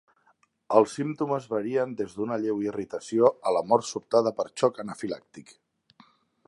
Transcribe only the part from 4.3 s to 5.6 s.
per xoc anafilàctic.